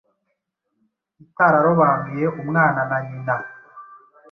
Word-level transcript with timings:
itarobanuye 1.25 2.25
umwana 2.41 2.81
na 2.89 2.97
nyina 3.07 3.35